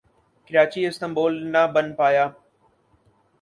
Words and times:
Karachi 0.47 0.81
Istanbul 0.87 1.33
نہ 1.53 1.61
بن 1.73 1.87
پایا 1.97 2.25